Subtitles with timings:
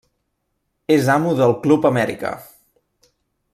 [0.95, 2.35] És amo del Club Amèrica.